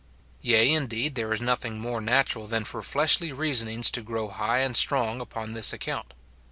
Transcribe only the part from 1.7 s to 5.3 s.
more natural than for fleshly reasonings to grow high and strong